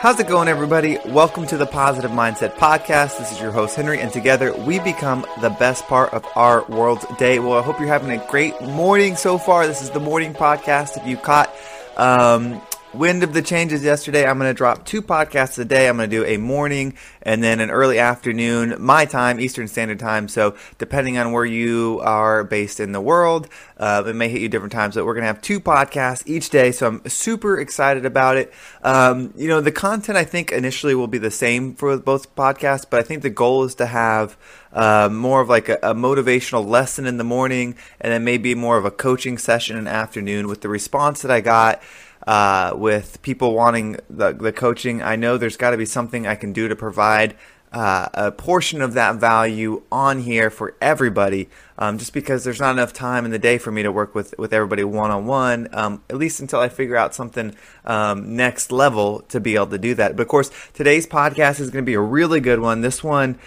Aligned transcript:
How's 0.00 0.20
it 0.20 0.28
going, 0.28 0.46
everybody? 0.46 0.96
Welcome 1.06 1.44
to 1.48 1.56
the 1.56 1.66
Positive 1.66 2.12
Mindset 2.12 2.54
Podcast. 2.54 3.18
This 3.18 3.32
is 3.32 3.40
your 3.40 3.50
host, 3.50 3.74
Henry, 3.74 3.98
and 3.98 4.12
together 4.12 4.56
we 4.56 4.78
become 4.78 5.26
the 5.40 5.50
best 5.50 5.88
part 5.88 6.14
of 6.14 6.24
our 6.36 6.64
world's 6.66 7.04
day. 7.16 7.40
Well, 7.40 7.58
I 7.58 7.62
hope 7.62 7.80
you're 7.80 7.88
having 7.88 8.12
a 8.12 8.24
great 8.28 8.60
morning 8.62 9.16
so 9.16 9.38
far. 9.38 9.66
This 9.66 9.82
is 9.82 9.90
the 9.90 9.98
morning 9.98 10.34
podcast. 10.34 10.96
If 10.96 11.04
you 11.04 11.16
caught 11.16 11.52
um, 11.96 12.62
wind 12.98 13.22
of 13.22 13.32
the 13.32 13.40
changes 13.40 13.84
yesterday. 13.84 14.26
I'm 14.26 14.38
going 14.38 14.50
to 14.50 14.56
drop 14.56 14.84
two 14.84 15.00
podcasts 15.00 15.56
a 15.58 15.64
day. 15.64 15.88
I'm 15.88 15.96
going 15.96 16.10
to 16.10 16.16
do 16.16 16.24
a 16.24 16.36
morning 16.36 16.94
and 17.22 17.44
then 17.44 17.60
an 17.60 17.70
early 17.70 18.00
afternoon, 18.00 18.74
my 18.80 19.04
time, 19.04 19.38
Eastern 19.38 19.68
Standard 19.68 20.00
Time. 20.00 20.26
So 20.26 20.56
depending 20.78 21.16
on 21.16 21.30
where 21.30 21.44
you 21.44 22.00
are 22.02 22.42
based 22.42 22.80
in 22.80 22.90
the 22.90 23.00
world, 23.00 23.48
uh, 23.76 24.02
it 24.04 24.16
may 24.16 24.28
hit 24.28 24.42
you 24.42 24.48
different 24.48 24.72
times. 24.72 24.96
But 24.96 25.06
we're 25.06 25.14
going 25.14 25.22
to 25.22 25.28
have 25.28 25.40
two 25.40 25.60
podcasts 25.60 26.24
each 26.26 26.50
day. 26.50 26.72
So 26.72 26.88
I'm 26.88 27.08
super 27.08 27.60
excited 27.60 28.04
about 28.04 28.36
it. 28.36 28.52
Um, 28.82 29.32
you 29.36 29.46
know, 29.46 29.60
the 29.60 29.72
content 29.72 30.18
I 30.18 30.24
think 30.24 30.50
initially 30.50 30.96
will 30.96 31.06
be 31.06 31.18
the 31.18 31.30
same 31.30 31.74
for 31.74 31.96
both 31.98 32.34
podcasts, 32.34 32.84
but 32.88 32.98
I 32.98 33.04
think 33.04 33.22
the 33.22 33.30
goal 33.30 33.62
is 33.62 33.76
to 33.76 33.86
have 33.86 34.36
uh, 34.72 35.08
more 35.10 35.40
of 35.40 35.48
like 35.48 35.68
a, 35.68 35.78
a, 35.82 35.94
motivational 35.94 36.66
lesson 36.66 37.06
in 37.06 37.16
the 37.16 37.24
morning 37.24 37.74
and 38.00 38.12
then 38.12 38.22
maybe 38.22 38.54
more 38.54 38.76
of 38.76 38.84
a 38.84 38.90
coaching 38.90 39.38
session 39.38 39.78
in 39.78 39.84
the 39.84 39.90
afternoon 39.90 40.46
with 40.46 40.60
the 40.60 40.68
response 40.68 41.22
that 41.22 41.30
I 41.30 41.40
got 41.40 41.80
uh, 42.28 42.74
with 42.76 43.22
people 43.22 43.54
wanting 43.54 43.96
the, 44.10 44.32
the 44.32 44.52
coaching. 44.52 45.00
I 45.00 45.16
know 45.16 45.38
there's 45.38 45.56
got 45.56 45.70
to 45.70 45.78
be 45.78 45.86
something 45.86 46.26
I 46.26 46.34
can 46.34 46.52
do 46.52 46.68
to 46.68 46.76
provide 46.76 47.34
uh, 47.72 48.08
a 48.12 48.32
portion 48.32 48.82
of 48.82 48.92
that 48.92 49.16
value 49.16 49.82
on 49.90 50.20
here 50.20 50.50
for 50.50 50.76
everybody, 50.78 51.48
um, 51.78 51.96
just 51.96 52.12
because 52.12 52.44
there's 52.44 52.60
not 52.60 52.72
enough 52.72 52.92
time 52.92 53.24
in 53.24 53.30
the 53.30 53.38
day 53.38 53.56
for 53.56 53.72
me 53.72 53.82
to 53.82 53.90
work 53.90 54.14
with, 54.14 54.34
with 54.36 54.52
everybody 54.52 54.84
one 54.84 55.10
on 55.10 55.24
one, 55.24 55.68
at 55.72 56.16
least 56.16 56.40
until 56.40 56.60
I 56.60 56.68
figure 56.68 56.96
out 56.96 57.14
something 57.14 57.56
um, 57.86 58.36
next 58.36 58.70
level 58.70 59.20
to 59.30 59.40
be 59.40 59.54
able 59.54 59.68
to 59.68 59.78
do 59.78 59.94
that. 59.94 60.14
But 60.14 60.22
of 60.22 60.28
course, 60.28 60.50
today's 60.74 61.06
podcast 61.06 61.60
is 61.60 61.70
going 61.70 61.82
to 61.82 61.88
be 61.88 61.94
a 61.94 62.00
really 62.00 62.40
good 62.40 62.60
one. 62.60 62.82
This 62.82 63.02
one, 63.02 63.38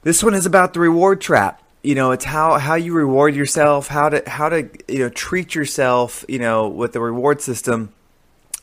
this 0.00 0.24
one 0.24 0.32
is 0.32 0.46
about 0.46 0.72
the 0.72 0.80
reward 0.80 1.20
trap 1.20 1.61
you 1.82 1.94
know 1.94 2.12
it's 2.12 2.24
how 2.24 2.58
how 2.58 2.74
you 2.74 2.92
reward 2.92 3.34
yourself 3.34 3.88
how 3.88 4.08
to 4.08 4.22
how 4.28 4.48
to 4.48 4.68
you 4.88 5.00
know 5.00 5.08
treat 5.08 5.54
yourself 5.54 6.24
you 6.28 6.38
know 6.38 6.68
with 6.68 6.92
the 6.92 7.00
reward 7.00 7.40
system 7.40 7.92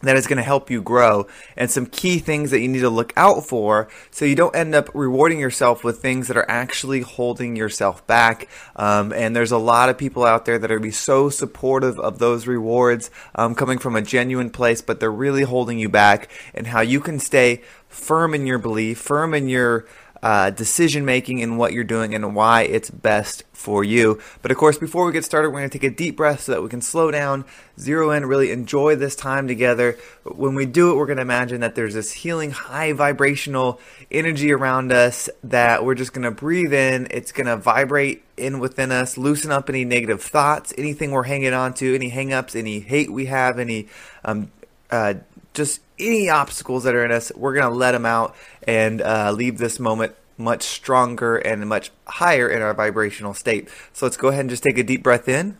that 0.02 0.16
is 0.16 0.28
going 0.28 0.38
to 0.38 0.44
help 0.44 0.70
you 0.70 0.82
grow 0.82 1.28
and 1.58 1.70
some 1.70 1.86
key 1.86 2.20
things 2.20 2.52
that 2.52 2.62
you 2.62 2.70
need 2.70 2.80
to 2.80 2.90
look 2.90 3.12
out 3.18 3.46
for 3.46 3.90
so 4.12 4.24
you 4.24 4.36
don't 4.36 4.56
end 4.56 4.74
up 4.74 4.90
rewarding 4.94 5.40
yourself 5.40 5.84
with 5.84 6.02
things 6.02 6.30
that 6.30 6.38
are 6.38 6.50
actually 6.50 7.02
holding 7.02 7.58
yourself 7.58 8.06
back 8.08 8.48
um, 8.78 9.12
and 9.12 9.36
there's 9.36 9.52
a 9.52 9.58
lot 9.58 9.90
of 9.90 9.98
people 9.98 10.24
out 10.24 10.46
there 10.46 10.58
that 10.58 10.72
are 10.72 10.80
be 10.80 10.92
so 10.92 11.30
supportive 11.30 12.00
of 12.00 12.20
those 12.20 12.48
rewards 12.48 13.12
um, 13.36 13.54
coming 13.54 13.78
from 13.78 13.96
a 13.98 14.02
genuine 14.02 14.50
place 14.50 14.82
but 14.82 15.02
they're 15.02 15.12
really 15.12 15.44
holding 15.44 15.78
you 15.78 15.90
back 15.90 16.30
and 16.54 16.68
how 16.68 16.80
you 16.80 17.02
can 17.02 17.20
stay 17.20 17.62
firm 17.90 18.34
in 18.34 18.48
your 18.48 18.60
belief 18.60 18.98
firm 18.98 19.34
in 19.34 19.50
your 19.50 19.86
uh, 20.22 20.50
decision 20.50 21.06
making 21.06 21.40
in 21.40 21.58
what 21.58 21.74
you're 21.74 21.84
doing 21.84 22.14
and 22.14 22.36
why 22.36 22.64
it's 22.64 22.90
best 22.90 23.44
for 23.54 23.84
you. 23.84 24.20
But 24.42 24.52
of 24.52 24.58
course, 24.58 24.78
before 24.78 25.06
we 25.06 25.12
get 25.12 25.26
started, 25.26 25.50
we're 25.50 25.60
going 25.60 25.70
to 25.70 25.78
take 25.80 25.92
a 25.92 25.96
deep 25.96 26.18
breath 26.18 26.42
so 26.42 26.54
that 26.54 26.62
we 26.62 26.70
can 26.70 26.82
slow 26.82 27.12
down, 27.12 27.46
zero 27.80 28.12
in, 28.12 28.26
really 28.26 28.52
enjoy 28.52 28.96
this 28.96 29.16
time 29.16 29.48
together. 29.48 29.98
When 30.24 30.56
we 30.56 30.66
do 30.66 30.92
it, 30.92 30.96
we're 30.96 31.06
going 31.06 31.18
to 31.18 31.24
imagine 31.24 31.62
that 31.62 31.76
there's 31.76 31.94
this 31.94 32.12
healing, 32.12 32.52
high 32.52 32.94
vibrational 32.94 33.80
energy 34.12 34.52
around 34.52 34.92
us 34.92 35.30
that 35.44 35.84
we're 35.84 35.96
just 35.96 36.14
going 36.14 36.24
to 36.24 36.32
breathe 36.32 36.74
in. 36.74 37.08
It's 37.12 37.32
going 37.32 37.48
to 37.48 37.58
vibrate 37.58 38.24
in 38.38 38.60
within 38.60 38.92
us, 38.92 39.18
loosen 39.18 39.52
up 39.52 39.70
any 39.70 39.84
negative 39.84 40.22
thoughts, 40.22 40.74
anything 40.78 41.12
we're 41.12 41.24
hanging 41.24 41.54
on 41.54 41.74
to, 41.76 41.96
any 41.96 42.12
hangups, 42.12 42.56
any 42.56 42.80
hate 42.80 43.12
we 43.12 43.26
have, 43.26 43.60
any 43.60 43.88
um, 44.24 44.52
uh, 44.90 45.16
just 45.60 45.82
any 46.00 46.30
obstacles 46.30 46.86
that 46.86 46.96
are 46.96 47.04
in 47.04 47.12
us, 47.12 47.34
we're 47.36 47.54
going 47.54 47.70
to 47.70 47.76
let 47.76 47.92
them 47.92 48.06
out 48.06 48.34
and 48.64 49.02
uh, 49.02 49.32
leave 49.36 49.58
this 49.58 49.78
moment 49.78 50.16
much 50.38 50.64
stronger 50.64 51.36
and 51.36 51.68
much 51.68 51.92
higher 52.08 52.50
in 52.50 52.62
our 52.62 52.74
vibrational 52.74 53.34
state. 53.34 53.68
So 53.92 54.06
let's 54.06 54.16
go 54.16 54.30
ahead 54.30 54.40
and 54.40 54.50
just 54.50 54.64
take 54.64 54.78
a 54.78 54.84
deep 54.84 55.04
breath 55.04 55.28
in 55.28 55.58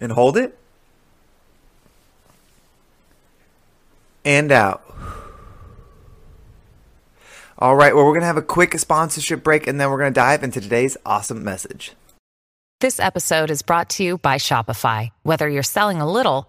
and 0.00 0.12
hold 0.12 0.36
it 0.36 0.58
and 4.24 4.50
out. 4.50 4.82
All 7.56 7.76
right, 7.76 7.94
well, 7.94 8.04
we're 8.04 8.10
going 8.10 8.22
to 8.22 8.26
have 8.26 8.36
a 8.36 8.42
quick 8.42 8.76
sponsorship 8.80 9.44
break 9.44 9.68
and 9.68 9.80
then 9.80 9.88
we're 9.88 9.98
going 9.98 10.12
to 10.12 10.20
dive 10.20 10.42
into 10.42 10.60
today's 10.60 10.96
awesome 11.06 11.44
message. 11.44 11.92
This 12.80 12.98
episode 12.98 13.52
is 13.52 13.62
brought 13.62 13.88
to 13.90 14.02
you 14.02 14.18
by 14.18 14.38
Shopify. 14.38 15.10
Whether 15.22 15.48
you're 15.48 15.62
selling 15.62 16.00
a 16.00 16.10
little 16.10 16.48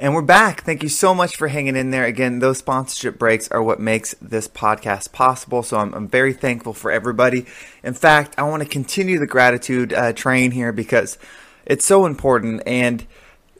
And 0.00 0.14
we're 0.14 0.22
back. 0.22 0.62
Thank 0.62 0.82
you 0.82 0.88
so 0.88 1.14
much 1.14 1.36
for 1.36 1.48
hanging 1.48 1.76
in 1.76 1.90
there. 1.90 2.06
Again, 2.06 2.38
those 2.38 2.56
sponsorship 2.56 3.18
breaks 3.18 3.48
are 3.48 3.62
what 3.62 3.80
makes 3.80 4.14
this 4.14 4.48
podcast 4.48 5.12
possible. 5.12 5.62
So 5.62 5.76
I'm, 5.76 5.92
I'm 5.92 6.08
very 6.08 6.32
thankful 6.32 6.72
for 6.72 6.90
everybody. 6.90 7.44
In 7.84 7.92
fact, 7.92 8.34
I 8.38 8.44
want 8.44 8.62
to 8.62 8.68
continue 8.68 9.18
the 9.18 9.26
gratitude 9.26 9.92
uh, 9.92 10.14
train 10.14 10.52
here 10.52 10.72
because 10.72 11.18
it's 11.66 11.84
so 11.84 12.06
important. 12.06 12.62
And 12.64 13.06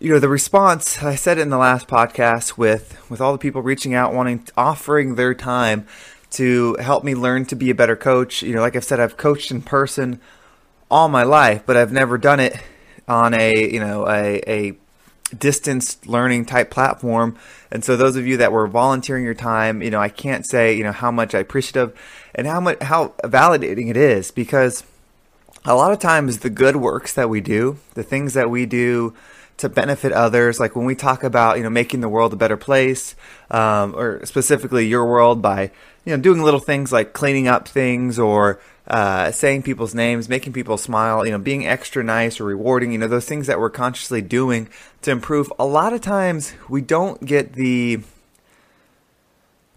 you 0.01 0.15
know 0.15 0.19
the 0.19 0.31
response 0.31 1.03
I 1.03 1.15
said 1.15 1.37
it 1.37 1.43
in 1.43 1.51
the 1.51 1.59
last 1.59 1.89
podcast 1.89 2.57
with 2.57 2.99
with 3.11 3.21
all 3.21 3.33
the 3.33 3.39
people 3.39 3.61
reaching 3.61 3.93
out, 3.93 4.15
wanting 4.15 4.49
offering 4.57 5.17
their 5.17 5.35
time 5.35 5.87
to 6.31 6.75
help 6.81 7.05
me 7.05 7.15
learn 7.15 7.45
to 7.47 7.55
be 7.55 7.69
a 7.69 7.75
better 7.75 7.97
coach. 7.97 8.43
You 8.43 8.55
know, 8.55 8.63
like 8.63 8.77
I've 8.77 8.85
said, 8.85 8.99
I've 8.99 9.19
coached 9.19 9.51
in 9.51 9.61
person 9.61 10.23
all 10.91 11.11
my 11.11 11.23
life, 11.23 11.65
but 11.67 11.77
I've 11.77 11.93
never 11.93 12.17
done 12.17 12.41
it 12.41 12.57
on 13.07 13.35
a 13.35 13.71
you 13.71 13.81
know 13.81 14.09
a, 14.09 14.41
a 14.47 14.80
distance 15.39 16.05
learning 16.07 16.47
type 16.47 16.71
platform. 16.71 17.37
And 17.71 17.85
so 17.85 17.97
those 17.97 18.17
of 18.17 18.27
you 18.27 18.37
that 18.39 18.53
were 18.53 18.67
volunteering 18.67 19.25
your 19.25 19.35
time, 19.35 19.83
you 19.83 19.91
know, 19.91 20.01
I 20.01 20.09
can't 20.09 20.47
say, 20.47 20.75
you 20.75 20.85
know, 20.85 20.93
how 20.93 21.11
much 21.11 21.35
I 21.35 21.39
appreciative 21.39 21.99
and 22.35 22.47
how 22.47 22.61
much 22.61 22.83
how 22.83 23.09
validating 23.25 23.89
it 23.89 23.97
is 23.97 24.31
because 24.31 24.85
a 25.65 25.75
lot 25.75 25.93
of 25.93 25.99
times 25.99 26.39
the 26.39 26.51
good 26.51 26.77
works 26.77 27.13
that 27.15 27.29
we 27.29 27.41
do, 27.41 27.79
the 27.95 28.03
things 28.03 28.35
that 28.35 28.51
we 28.51 28.67
do 28.67 29.15
to 29.61 29.69
benefit 29.69 30.13
others, 30.13 30.59
like 30.59 30.75
when 30.75 30.85
we 30.85 30.95
talk 30.95 31.23
about, 31.23 31.57
you 31.57 31.63
know, 31.63 31.71
making 31.71 32.01
the 32.01 32.09
world 32.09 32.33
a 32.33 32.37
better 32.37 32.57
place, 32.57 33.15
um, 33.51 33.95
or 33.95 34.25
specifically 34.27 34.87
your 34.87 35.07
world 35.07 35.41
by, 35.41 35.71
you 36.05 36.17
know, 36.17 36.21
doing 36.21 36.43
little 36.43 36.61
things 36.61 36.93
like 36.93 37.13
cleaning 37.13 37.49
up 37.49 37.69
things 37.69 38.19
or 38.19 38.61
uh, 38.87 39.31
saying 39.31 39.63
people's 39.63 39.95
names, 39.95 40.29
making 40.29 40.53
people 40.53 40.77
smile, 40.77 41.25
you 41.25 41.33
know, 41.33 41.39
being 41.39 41.67
extra 41.67 42.03
nice 42.03 42.41
or 42.41 42.45
rewarding, 42.45 42.93
you 42.93 42.99
know, 42.99 43.09
those 43.09 43.27
things 43.27 43.47
that 43.47 43.61
we're 43.61 43.71
consciously 43.71 44.21
doing 44.21 44.69
to 45.03 45.11
improve. 45.11 45.53
A 45.59 45.65
lot 45.65 45.93
of 45.93 46.01
times 46.01 46.55
we 46.69 46.81
don't 46.81 47.25
get 47.25 47.53
the 47.53 48.01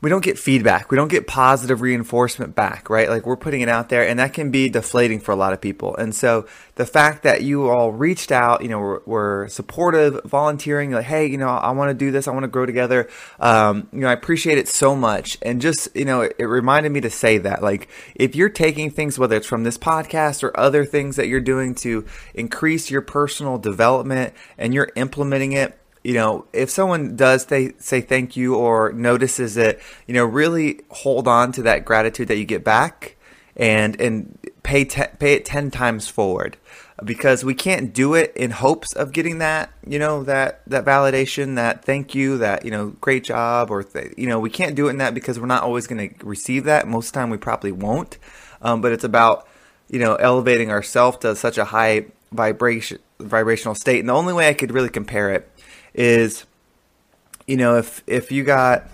we 0.04 0.10
don't 0.10 0.24
get 0.24 0.38
feedback. 0.38 0.92
We 0.92 0.98
don't 0.98 1.08
get 1.08 1.28
positive 1.28 1.80
reinforcement 1.80 2.54
back, 2.56 2.90
right? 2.90 3.08
Like 3.08 3.26
we're 3.26 3.38
putting 3.38 3.62
it 3.62 3.70
out 3.70 3.88
there 3.88 4.06
and 4.06 4.20
that 4.20 4.34
can 4.34 4.52
be 4.52 4.68
deflating 4.68 5.22
for 5.22 5.32
a 5.32 5.36
lot 5.38 5.54
of 5.54 5.62
people. 5.62 5.96
And 5.96 6.14
so 6.14 6.46
the 6.76 6.86
fact 6.86 7.24
that 7.24 7.42
you 7.44 7.70
all 7.70 7.94
reached 7.94 8.30
out, 8.30 8.62
you 8.64 8.68
know, 8.68 8.80
were, 8.80 9.02
were 9.06 9.48
supportive, 9.50 10.20
volunteering, 10.26 10.92
like, 10.92 11.06
hey, 11.06 11.28
you 11.28 11.38
know, 11.38 11.48
I 11.48 11.72
want 11.72 11.90
to 11.90 11.94
do 11.94 12.12
this. 12.12 12.28
I 12.28 12.32
want 12.32 12.44
to 12.44 12.50
grow 12.50 12.66
together. 12.66 13.08
Um, 13.40 13.88
you 13.94 14.02
know, 14.02 14.10
I 14.10 14.12
appreciate 14.12 14.58
it 14.58 14.68
so 14.68 14.94
much. 14.94 15.38
And 15.42 15.62
just, 15.62 15.96
you 15.96 16.04
know, 16.04 16.20
it, 16.20 16.36
it 16.38 16.48
reminded 16.48 16.92
me 16.92 17.00
to 17.00 17.10
say 17.10 17.38
that, 17.38 17.64
like, 17.64 17.88
if 18.14 18.36
you're 18.36 18.50
taking 18.50 18.92
things, 18.92 19.18
whether 19.18 19.38
it's 19.38 19.48
from 19.48 19.64
this 19.64 19.78
podcast 19.78 20.44
or 20.44 20.60
other 20.60 20.84
things 20.84 21.16
that 21.16 21.30
you're 21.30 21.40
doing 21.40 21.76
to 21.76 22.06
increase 22.34 22.92
your 22.92 23.02
personal 23.02 23.58
development 23.58 24.34
and 24.58 24.74
you're 24.74 24.92
implementing 24.98 25.54
it, 25.54 25.80
you 26.04 26.14
know, 26.14 26.46
if 26.52 26.70
someone 26.70 27.16
does 27.16 27.44
say, 27.44 27.74
say 27.80 28.02
thank 28.02 28.36
you 28.36 28.56
or 28.56 28.92
notices 28.92 29.56
it, 29.58 29.82
you 30.08 30.14
know, 30.14 30.26
really 30.26 30.82
hold 30.90 31.28
on 31.28 31.52
to 31.54 31.64
that 31.64 31.86
gratitude 31.86 32.28
that 32.28 32.38
you 32.38 32.46
get 32.46 32.64
back 32.64 33.16
and 33.56 34.00
and 34.02 34.38
pay 34.64 34.84
te- 34.84 35.16
pay 35.20 35.34
it 35.34 35.46
10 35.46 35.70
times 35.70 36.08
forward 36.08 36.58
because 37.04 37.44
we 37.44 37.54
can't 37.54 37.94
do 37.94 38.14
it 38.14 38.34
in 38.36 38.52
hopes 38.52 38.94
of 38.94 39.12
getting 39.12 39.40
that, 39.40 39.72
you 39.86 40.00
know, 40.00 40.24
that 40.24 40.62
that 40.68 40.86
validation, 40.86 41.56
that 41.56 41.86
thank 41.86 42.16
you, 42.16 42.38
that, 42.38 42.66
you 42.66 42.72
know, 42.72 42.90
great 43.02 43.24
job 43.24 43.70
or 43.70 43.84
th- 43.84 44.14
you 44.18 44.28
know, 44.28 44.40
we 44.40 44.50
can't 44.50 44.76
do 44.76 44.88
it 44.88 44.92
in 44.92 44.98
that 44.98 45.14
because 45.14 45.40
we're 45.40 45.46
not 45.46 45.64
always 45.64 45.88
going 45.88 46.10
to 46.10 46.26
receive 46.26 46.66
that. 46.66 46.88
Most 46.88 47.08
of 47.08 47.14
the 47.14 47.20
time 47.20 47.30
we 47.30 47.38
probably 47.38 47.72
won't. 47.72 48.18
Um, 48.62 48.82
but 48.82 48.92
it's 48.92 49.04
about, 49.04 49.48
you 49.90 50.00
know, 50.00 50.16
elevating 50.16 50.72
ourselves 50.72 51.18
to 51.20 51.36
such 51.36 51.58
a 51.58 51.66
high 51.66 52.06
vibration 52.32 53.00
vibrational 53.20 53.76
state. 53.76 54.00
And 54.00 54.10
the 54.10 54.14
only 54.14 54.34
way 54.34 54.50
I 54.50 54.54
could 54.54 54.72
really 54.72 54.90
compare 54.90 55.32
it 55.32 55.50
is, 55.94 56.46
you 57.48 57.58
know, 57.58 57.78
if 57.78 58.04
if 58.08 58.32
you 58.32 58.44
got, 58.44 58.90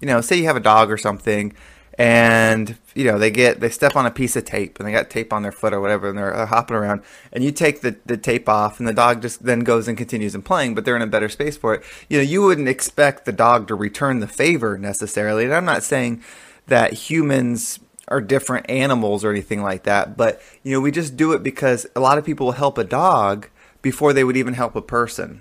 you 0.00 0.06
know, 0.06 0.20
say 0.20 0.36
you 0.36 0.44
have 0.44 0.56
a 0.56 0.60
dog 0.60 0.90
or 0.90 0.98
something, 0.98 1.54
and 1.98 2.76
you 2.94 3.04
know 3.04 3.18
they 3.18 3.30
get 3.30 3.60
they 3.60 3.70
step 3.70 3.96
on 3.96 4.04
a 4.04 4.10
piece 4.10 4.36
of 4.36 4.44
tape 4.44 4.78
and 4.78 4.86
they 4.86 4.92
got 4.92 5.08
tape 5.08 5.32
on 5.32 5.42
their 5.42 5.52
foot 5.52 5.72
or 5.72 5.80
whatever 5.80 6.10
and 6.10 6.18
they're, 6.18 6.32
they're 6.34 6.46
hopping 6.46 6.76
around 6.76 7.02
and 7.32 7.42
you 7.42 7.50
take 7.50 7.80
the, 7.80 7.96
the 8.04 8.18
tape 8.18 8.48
off 8.48 8.78
and 8.78 8.86
the 8.86 8.92
dog 8.92 9.22
just 9.22 9.44
then 9.44 9.60
goes 9.60 9.88
and 9.88 9.96
continues 9.96 10.34
and 10.34 10.44
playing 10.44 10.74
but 10.74 10.84
they're 10.84 10.96
in 10.96 11.02
a 11.02 11.06
better 11.06 11.28
space 11.28 11.56
for 11.56 11.74
it 11.74 11.82
you 12.08 12.18
know 12.18 12.22
you 12.22 12.42
wouldn't 12.42 12.68
expect 12.68 13.24
the 13.24 13.32
dog 13.32 13.66
to 13.66 13.74
return 13.74 14.20
the 14.20 14.28
favor 14.28 14.76
necessarily. 14.76 15.44
And 15.44 15.54
i'm 15.54 15.64
not 15.64 15.82
saying 15.82 16.22
that 16.66 16.92
humans 16.92 17.80
are 18.08 18.20
different 18.20 18.68
animals 18.68 19.24
or 19.24 19.30
anything 19.30 19.62
like 19.62 19.84
that 19.84 20.16
but 20.16 20.42
you 20.62 20.72
know 20.72 20.80
we 20.80 20.90
just 20.90 21.16
do 21.16 21.32
it 21.32 21.42
because 21.42 21.86
a 21.96 22.00
lot 22.00 22.18
of 22.18 22.26
people 22.26 22.46
will 22.46 22.52
help 22.52 22.76
a 22.76 22.84
dog 22.84 23.48
before 23.80 24.12
they 24.12 24.24
would 24.24 24.36
even 24.36 24.54
help 24.54 24.76
a 24.76 24.82
person 24.82 25.40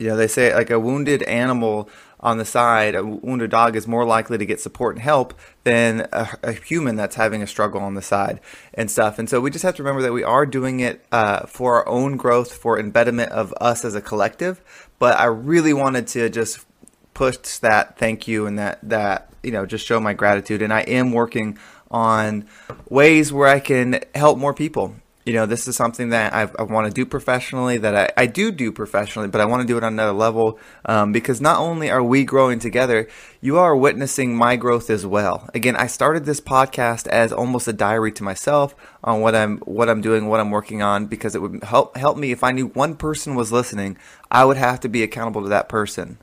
you 0.00 0.08
know 0.08 0.16
they 0.16 0.26
say 0.26 0.52
like 0.54 0.70
a 0.70 0.80
wounded 0.80 1.22
animal 1.24 1.88
on 2.20 2.38
the 2.38 2.44
side, 2.44 2.94
a 2.94 3.04
wounded 3.04 3.50
dog 3.50 3.76
is 3.76 3.86
more 3.86 4.04
likely 4.04 4.38
to 4.38 4.46
get 4.46 4.60
support 4.60 4.96
and 4.96 5.02
help 5.02 5.34
than 5.64 6.06
a, 6.12 6.28
a, 6.42 6.52
human 6.52 6.96
that's 6.96 7.16
having 7.16 7.42
a 7.42 7.46
struggle 7.46 7.80
on 7.80 7.94
the 7.94 8.02
side 8.02 8.40
and 8.74 8.90
stuff. 8.90 9.18
And 9.18 9.28
so 9.28 9.40
we 9.40 9.50
just 9.50 9.62
have 9.62 9.74
to 9.76 9.82
remember 9.82 10.02
that 10.02 10.12
we 10.12 10.22
are 10.22 10.44
doing 10.44 10.80
it 10.80 11.04
uh, 11.12 11.46
for 11.46 11.76
our 11.76 11.88
own 11.88 12.18
growth, 12.18 12.52
for 12.52 12.78
embedment 12.78 13.30
of 13.30 13.54
us 13.58 13.84
as 13.84 13.94
a 13.94 14.02
collective. 14.02 14.60
But 14.98 15.18
I 15.18 15.24
really 15.26 15.72
wanted 15.72 16.06
to 16.08 16.28
just 16.28 16.66
push 17.14 17.36
that 17.58 17.98
thank 17.98 18.28
you 18.28 18.46
and 18.46 18.58
that 18.58 18.78
that 18.82 19.32
you 19.42 19.50
know 19.50 19.66
just 19.66 19.86
show 19.86 20.00
my 20.00 20.14
gratitude. 20.14 20.62
And 20.62 20.72
I 20.72 20.80
am 20.80 21.12
working 21.12 21.58
on 21.90 22.46
ways 22.88 23.32
where 23.32 23.48
I 23.48 23.60
can 23.60 24.00
help 24.14 24.38
more 24.38 24.54
people 24.54 24.94
you 25.26 25.34
know, 25.34 25.44
this 25.44 25.68
is 25.68 25.76
something 25.76 26.08
that 26.10 26.32
I, 26.32 26.50
I 26.58 26.62
want 26.62 26.86
to 26.86 26.92
do 26.92 27.04
professionally, 27.04 27.76
that 27.78 27.94
I, 27.94 28.22
I 28.22 28.26
do 28.26 28.50
do 28.50 28.72
professionally, 28.72 29.28
but 29.28 29.40
I 29.40 29.44
want 29.44 29.60
to 29.60 29.66
do 29.66 29.76
it 29.76 29.84
on 29.84 29.92
another 29.92 30.12
level 30.12 30.58
um, 30.86 31.12
because 31.12 31.40
not 31.40 31.58
only 31.58 31.90
are 31.90 32.02
we 32.02 32.24
growing 32.24 32.58
together, 32.58 33.06
you 33.40 33.58
are 33.58 33.76
witnessing 33.76 34.34
my 34.34 34.56
growth 34.56 34.88
as 34.88 35.04
well. 35.04 35.48
Again, 35.54 35.76
I 35.76 35.88
started 35.88 36.24
this 36.24 36.40
podcast 36.40 37.06
as 37.08 37.32
almost 37.32 37.68
a 37.68 37.72
diary 37.72 38.12
to 38.12 38.24
myself 38.24 38.74
on 39.04 39.20
what 39.20 39.34
I'm 39.34 39.58
what 39.58 39.90
I'm 39.90 40.00
doing, 40.00 40.26
what 40.26 40.40
I'm 40.40 40.50
working 40.50 40.82
on, 40.82 41.06
because 41.06 41.34
it 41.34 41.42
would 41.42 41.64
help 41.64 41.96
help 41.96 42.16
me 42.16 42.32
if 42.32 42.42
I 42.42 42.52
knew 42.52 42.68
one 42.68 42.96
person 42.96 43.34
was 43.34 43.52
listening, 43.52 43.98
I 44.30 44.44
would 44.44 44.56
have 44.56 44.80
to 44.80 44.88
be 44.88 45.02
accountable 45.02 45.42
to 45.42 45.48
that 45.48 45.68
person 45.68 46.18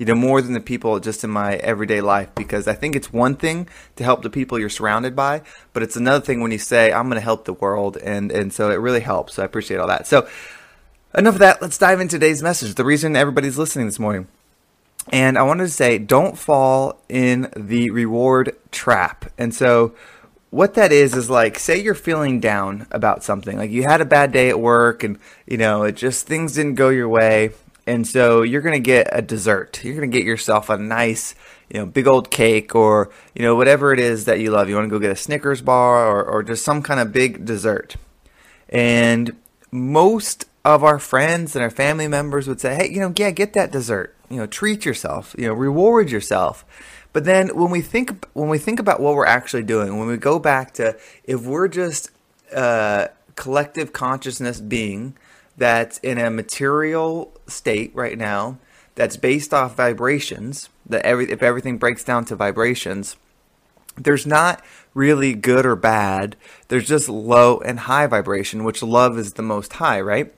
you 0.00 0.06
know, 0.06 0.14
more 0.14 0.40
than 0.40 0.54
the 0.54 0.60
people 0.60 0.98
just 0.98 1.24
in 1.24 1.28
my 1.28 1.56
everyday 1.56 2.00
life 2.00 2.34
because 2.34 2.66
I 2.66 2.72
think 2.72 2.96
it's 2.96 3.12
one 3.12 3.36
thing 3.36 3.68
to 3.96 4.02
help 4.02 4.22
the 4.22 4.30
people 4.30 4.58
you're 4.58 4.70
surrounded 4.70 5.14
by, 5.14 5.42
but 5.74 5.82
it's 5.82 5.94
another 5.94 6.24
thing 6.24 6.40
when 6.40 6.50
you 6.50 6.56
say, 6.56 6.90
I'm 6.90 7.08
going 7.08 7.20
to 7.20 7.20
help 7.20 7.44
the 7.44 7.52
world. 7.52 7.98
And, 7.98 8.32
and 8.32 8.50
so 8.50 8.70
it 8.70 8.76
really 8.76 9.00
helps. 9.00 9.34
So 9.34 9.42
I 9.42 9.44
appreciate 9.44 9.76
all 9.76 9.88
that. 9.88 10.06
So 10.06 10.26
enough 11.14 11.34
of 11.34 11.40
that. 11.40 11.60
Let's 11.60 11.76
dive 11.76 12.00
into 12.00 12.16
today's 12.16 12.42
message. 12.42 12.76
The 12.76 12.84
reason 12.84 13.14
everybody's 13.14 13.58
listening 13.58 13.84
this 13.84 13.98
morning. 13.98 14.26
And 15.10 15.36
I 15.36 15.42
wanted 15.42 15.64
to 15.64 15.70
say, 15.70 15.98
don't 15.98 16.38
fall 16.38 16.98
in 17.10 17.52
the 17.54 17.90
reward 17.90 18.56
trap. 18.70 19.30
And 19.36 19.54
so 19.54 19.94
what 20.48 20.74
that 20.74 20.92
is 20.92 21.14
is 21.14 21.28
like 21.28 21.58
say 21.58 21.78
you're 21.78 21.94
feeling 21.94 22.40
down 22.40 22.86
about 22.90 23.22
something 23.22 23.58
like 23.58 23.70
you 23.70 23.82
had 23.82 24.00
a 24.00 24.06
bad 24.06 24.32
day 24.32 24.48
at 24.48 24.58
work 24.58 25.04
and 25.04 25.18
you 25.46 25.56
know 25.56 25.84
it 25.84 25.92
just 25.92 26.26
things 26.26 26.54
didn't 26.54 26.74
go 26.74 26.88
your 26.88 27.08
way 27.08 27.50
and 27.90 28.06
so 28.06 28.42
you're 28.42 28.60
going 28.60 28.80
to 28.80 28.86
get 28.86 29.08
a 29.10 29.20
dessert. 29.20 29.82
You're 29.82 29.96
going 29.96 30.08
to 30.08 30.16
get 30.16 30.24
yourself 30.24 30.70
a 30.70 30.78
nice, 30.78 31.34
you 31.68 31.80
know, 31.80 31.86
big 31.86 32.06
old 32.06 32.30
cake 32.30 32.72
or, 32.72 33.10
you 33.34 33.42
know, 33.42 33.56
whatever 33.56 33.92
it 33.92 33.98
is 33.98 34.26
that 34.26 34.38
you 34.38 34.52
love. 34.52 34.68
You 34.68 34.76
want 34.76 34.84
to 34.84 34.90
go 34.90 35.00
get 35.00 35.10
a 35.10 35.16
Snickers 35.16 35.60
bar 35.60 36.06
or, 36.06 36.22
or 36.22 36.44
just 36.44 36.64
some 36.64 36.82
kind 36.82 37.00
of 37.00 37.12
big 37.12 37.44
dessert. 37.44 37.96
And 38.68 39.36
most 39.72 40.44
of 40.64 40.84
our 40.84 41.00
friends 41.00 41.56
and 41.56 41.64
our 41.64 41.70
family 41.70 42.06
members 42.06 42.46
would 42.46 42.60
say, 42.60 42.76
hey, 42.76 42.88
you 42.88 43.00
know, 43.00 43.12
yeah, 43.16 43.32
get 43.32 43.54
that 43.54 43.72
dessert. 43.72 44.14
You 44.28 44.36
know, 44.36 44.46
treat 44.46 44.84
yourself, 44.84 45.34
you 45.36 45.48
know, 45.48 45.52
reward 45.52 46.12
yourself. 46.12 46.64
But 47.12 47.24
then 47.24 47.48
when 47.56 47.72
we 47.72 47.80
think 47.80 48.24
when 48.34 48.48
we 48.48 48.58
think 48.58 48.78
about 48.78 49.00
what 49.00 49.16
we're 49.16 49.26
actually 49.26 49.64
doing, 49.64 49.98
when 49.98 50.06
we 50.06 50.16
go 50.16 50.38
back 50.38 50.74
to 50.74 50.96
if 51.24 51.40
we're 51.40 51.66
just 51.66 52.12
a 52.54 53.10
collective 53.34 53.92
consciousness 53.92 54.60
being 54.60 55.16
that's 55.60 55.98
in 55.98 56.16
a 56.16 56.30
material 56.30 57.30
state 57.46 57.94
right 57.94 58.16
now 58.16 58.58
that's 58.94 59.18
based 59.18 59.52
off 59.52 59.76
vibrations 59.76 60.70
that 60.86 61.04
every 61.04 61.30
if 61.30 61.42
everything 61.42 61.76
breaks 61.76 62.02
down 62.02 62.24
to 62.24 62.34
vibrations 62.34 63.16
there's 63.96 64.26
not 64.26 64.64
really 64.94 65.34
good 65.34 65.66
or 65.66 65.76
bad. 65.76 66.34
There's 66.68 66.88
just 66.88 67.08
low 67.08 67.58
and 67.58 67.80
high 67.80 68.06
vibration 68.06 68.64
which 68.64 68.82
love 68.82 69.18
is 69.18 69.34
the 69.34 69.42
most 69.42 69.74
high 69.74 70.00
right? 70.00 70.32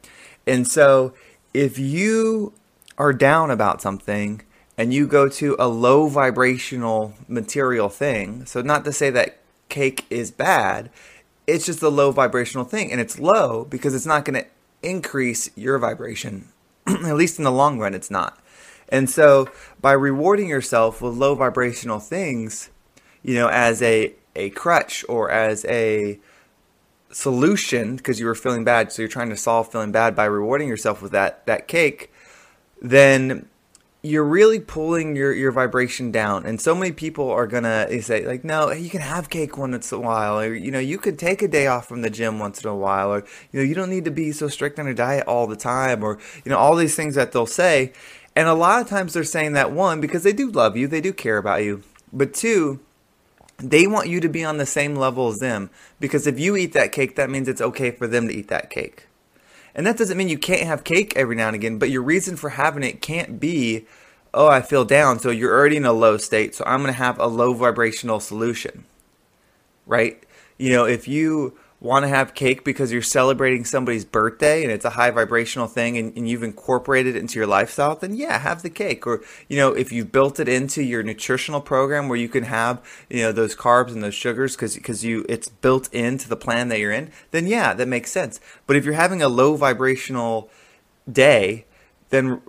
And 0.44 0.66
so 0.66 1.14
if 1.54 1.78
you 1.78 2.52
are 2.98 3.12
down 3.12 3.52
about 3.52 3.80
something 3.80 4.42
and 4.76 4.92
you 4.92 5.06
go 5.06 5.28
to 5.28 5.54
a 5.60 5.68
low 5.68 6.08
vibrational 6.08 7.14
material 7.28 7.88
thing 7.88 8.44
so 8.44 8.60
not 8.60 8.84
to 8.84 8.92
say 8.92 9.08
that 9.10 9.38
cake 9.68 10.04
is 10.10 10.32
bad 10.32 10.90
it's 11.46 11.66
just 11.66 11.82
a 11.82 11.88
low 11.88 12.10
vibrational 12.10 12.64
thing. 12.64 12.92
And 12.92 13.00
it's 13.00 13.18
low 13.18 13.64
because 13.64 13.94
it's 13.94 14.06
not 14.06 14.24
going 14.24 14.42
to 14.42 14.48
increase 14.82 15.50
your 15.56 15.78
vibration. 15.78 16.48
At 16.86 17.16
least 17.16 17.38
in 17.38 17.44
the 17.44 17.52
long 17.52 17.78
run, 17.78 17.94
it's 17.94 18.10
not. 18.10 18.38
And 18.88 19.08
so 19.08 19.48
by 19.80 19.92
rewarding 19.92 20.48
yourself 20.48 21.00
with 21.00 21.14
low 21.14 21.34
vibrational 21.34 21.98
things, 21.98 22.70
you 23.22 23.34
know, 23.34 23.48
as 23.48 23.80
a, 23.82 24.14
a 24.36 24.50
crutch 24.50 25.04
or 25.08 25.30
as 25.30 25.64
a 25.64 26.18
solution 27.10 27.96
because 27.96 28.18
you 28.20 28.26
were 28.26 28.34
feeling 28.34 28.64
bad, 28.64 28.92
so 28.92 29.02
you're 29.02 29.08
trying 29.08 29.30
to 29.30 29.36
solve 29.36 29.70
feeling 29.70 29.92
bad 29.92 30.14
by 30.14 30.24
rewarding 30.24 30.68
yourself 30.68 31.00
with 31.00 31.12
that 31.12 31.46
that 31.46 31.68
cake, 31.68 32.12
then 32.80 33.48
you're 34.04 34.24
really 34.24 34.58
pulling 34.58 35.14
your, 35.14 35.32
your 35.32 35.52
vibration 35.52 36.10
down. 36.10 36.44
And 36.44 36.60
so 36.60 36.74
many 36.74 36.90
people 36.90 37.30
are 37.30 37.46
gonna 37.46 38.02
say 38.02 38.26
like, 38.26 38.42
no, 38.42 38.72
you 38.72 38.90
can 38.90 39.00
have 39.00 39.30
cake 39.30 39.56
once 39.56 39.92
in 39.92 39.98
a 39.98 40.00
while, 40.00 40.40
or 40.40 40.54
you 40.54 40.72
know, 40.72 40.80
you 40.80 40.98
could 40.98 41.18
take 41.18 41.40
a 41.40 41.48
day 41.48 41.68
off 41.68 41.86
from 41.86 42.02
the 42.02 42.10
gym 42.10 42.40
once 42.40 42.62
in 42.62 42.68
a 42.68 42.74
while, 42.74 43.12
or 43.12 43.24
you 43.52 43.60
know, 43.60 43.62
you 43.62 43.74
don't 43.74 43.90
need 43.90 44.04
to 44.04 44.10
be 44.10 44.32
so 44.32 44.48
strict 44.48 44.78
on 44.80 44.86
your 44.86 44.94
diet 44.94 45.26
all 45.28 45.46
the 45.46 45.56
time, 45.56 46.02
or 46.02 46.18
you 46.44 46.50
know, 46.50 46.58
all 46.58 46.74
these 46.74 46.96
things 46.96 47.14
that 47.14 47.30
they'll 47.30 47.46
say. 47.46 47.92
And 48.34 48.48
a 48.48 48.54
lot 48.54 48.80
of 48.80 48.88
times 48.88 49.12
they're 49.14 49.24
saying 49.24 49.52
that 49.52 49.72
one 49.72 50.00
because 50.00 50.24
they 50.24 50.32
do 50.32 50.50
love 50.50 50.76
you, 50.76 50.88
they 50.88 51.00
do 51.00 51.12
care 51.12 51.38
about 51.38 51.62
you, 51.62 51.82
but 52.12 52.34
two. 52.34 52.80
They 53.58 53.86
want 53.86 54.08
you 54.08 54.18
to 54.20 54.28
be 54.28 54.42
on 54.42 54.56
the 54.56 54.66
same 54.66 54.96
level 54.96 55.28
as 55.28 55.38
them 55.38 55.70
because 56.00 56.26
if 56.26 56.40
you 56.40 56.56
eat 56.56 56.72
that 56.72 56.90
cake, 56.90 57.14
that 57.14 57.30
means 57.30 57.46
it's 57.46 57.60
okay 57.60 57.92
for 57.92 58.08
them 58.08 58.26
to 58.26 58.34
eat 58.34 58.48
that 58.48 58.70
cake. 58.70 59.06
And 59.74 59.86
that 59.86 59.96
doesn't 59.96 60.16
mean 60.16 60.28
you 60.28 60.38
can't 60.38 60.66
have 60.66 60.84
cake 60.84 61.14
every 61.16 61.36
now 61.36 61.48
and 61.48 61.54
again, 61.54 61.78
but 61.78 61.90
your 61.90 62.02
reason 62.02 62.36
for 62.36 62.50
having 62.50 62.82
it 62.82 63.00
can't 63.00 63.40
be, 63.40 63.86
oh, 64.34 64.48
I 64.48 64.60
feel 64.60 64.84
down, 64.84 65.18
so 65.18 65.30
you're 65.30 65.52
already 65.52 65.76
in 65.76 65.84
a 65.84 65.92
low 65.92 66.16
state, 66.18 66.54
so 66.54 66.64
I'm 66.66 66.80
going 66.80 66.92
to 66.92 66.98
have 66.98 67.18
a 67.18 67.26
low 67.26 67.54
vibrational 67.54 68.20
solution. 68.20 68.84
Right? 69.86 70.22
You 70.58 70.70
know, 70.70 70.84
if 70.84 71.08
you 71.08 71.58
want 71.82 72.04
to 72.04 72.08
have 72.08 72.32
cake 72.32 72.62
because 72.64 72.92
you're 72.92 73.02
celebrating 73.02 73.64
somebody's 73.64 74.04
birthday 74.04 74.62
and 74.62 74.70
it's 74.70 74.84
a 74.84 74.90
high 74.90 75.10
vibrational 75.10 75.66
thing 75.66 75.98
and, 75.98 76.16
and, 76.16 76.28
you've 76.28 76.44
incorporated 76.44 77.16
it 77.16 77.18
into 77.18 77.40
your 77.40 77.46
lifestyle, 77.46 77.96
then 77.96 78.14
yeah, 78.14 78.38
have 78.38 78.62
the 78.62 78.70
cake. 78.70 79.04
Or, 79.04 79.20
you 79.48 79.56
know, 79.56 79.72
if 79.72 79.90
you've 79.90 80.12
built 80.12 80.38
it 80.38 80.48
into 80.48 80.80
your 80.80 81.02
nutritional 81.02 81.60
program 81.60 82.08
where 82.08 82.16
you 82.16 82.28
can 82.28 82.44
have, 82.44 82.80
you 83.10 83.22
know, 83.22 83.32
those 83.32 83.56
carbs 83.56 83.90
and 83.90 84.00
those 84.00 84.14
sugars 84.14 84.54
because 84.54 84.76
because 84.76 85.04
you 85.04 85.26
it's 85.28 85.48
built 85.48 85.92
into 85.92 86.28
the 86.28 86.36
plan 86.36 86.68
that 86.68 86.78
you're 86.78 86.92
in, 86.92 87.10
then 87.32 87.48
yeah, 87.48 87.74
that 87.74 87.88
makes 87.88 88.12
sense. 88.12 88.40
But 88.68 88.76
if 88.76 88.84
you're 88.84 88.94
having 88.94 89.20
a 89.20 89.28
low 89.28 89.56
vibrational 89.56 90.48
day, 91.10 91.66
then 92.10 92.42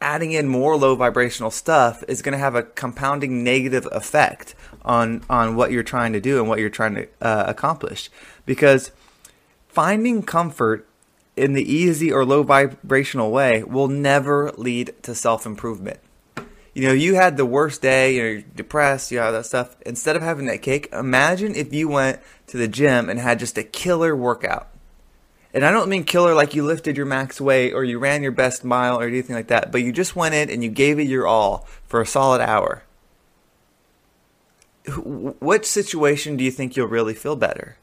adding 0.00 0.32
in 0.32 0.48
more 0.48 0.76
low 0.76 0.94
vibrational 0.94 1.50
stuff 1.50 2.04
is 2.08 2.22
going 2.22 2.32
to 2.32 2.38
have 2.38 2.54
a 2.54 2.62
compounding 2.62 3.42
negative 3.42 3.88
effect 3.92 4.54
on 4.84 5.22
on 5.28 5.56
what 5.56 5.70
you're 5.70 5.82
trying 5.82 6.12
to 6.12 6.20
do 6.20 6.38
and 6.38 6.48
what 6.48 6.58
you're 6.58 6.68
trying 6.68 6.94
to 6.94 7.08
uh, 7.20 7.44
accomplish. 7.46 8.10
Because 8.44 8.92
finding 9.68 10.22
comfort 10.22 10.86
in 11.36 11.52
the 11.52 11.70
easy 11.70 12.12
or 12.12 12.24
low 12.24 12.42
vibrational 12.42 13.30
way 13.30 13.62
will 13.62 13.88
never 13.88 14.52
lead 14.52 14.94
to 15.02 15.14
self-improvement. 15.14 15.98
You 16.74 16.88
know 16.88 16.92
you 16.92 17.14
had 17.14 17.36
the 17.36 17.46
worst 17.46 17.80
day 17.80 18.16
you're 18.16 18.42
depressed 18.42 19.10
you 19.10 19.18
have 19.18 19.32
that 19.32 19.46
stuff. 19.46 19.76
Instead 19.84 20.16
of 20.16 20.22
having 20.22 20.46
that 20.46 20.62
cake 20.62 20.88
imagine 20.92 21.54
if 21.54 21.72
you 21.72 21.88
went 21.88 22.20
to 22.48 22.58
the 22.58 22.68
gym 22.68 23.08
and 23.08 23.18
had 23.18 23.38
just 23.38 23.58
a 23.58 23.64
killer 23.64 24.14
workout 24.14 24.68
and 25.56 25.64
I 25.64 25.70
don't 25.70 25.88
mean 25.88 26.04
killer 26.04 26.34
like 26.34 26.54
you 26.54 26.62
lifted 26.62 26.98
your 26.98 27.06
max 27.06 27.40
weight 27.40 27.72
or 27.72 27.82
you 27.82 27.98
ran 27.98 28.22
your 28.22 28.30
best 28.30 28.62
mile 28.62 29.00
or 29.00 29.04
anything 29.04 29.34
like 29.34 29.46
that, 29.46 29.72
but 29.72 29.80
you 29.80 29.90
just 29.90 30.14
went 30.14 30.34
in 30.34 30.50
and 30.50 30.62
you 30.62 30.68
gave 30.68 30.98
it 30.98 31.08
your 31.08 31.26
all 31.26 31.66
for 31.86 32.02
a 32.02 32.06
solid 32.06 32.42
hour. 32.42 32.82
Which 34.86 35.64
situation 35.64 36.36
do 36.36 36.44
you 36.44 36.50
think 36.50 36.76
you'll 36.76 36.88
really 36.88 37.14
feel 37.14 37.36
better? 37.36 37.78